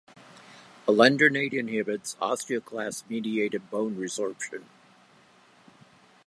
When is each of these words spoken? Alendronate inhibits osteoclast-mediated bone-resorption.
Alendronate 0.87 1.53
inhibits 1.53 2.15
osteoclast-mediated 2.19 3.69
bone-resorption. 3.69 4.63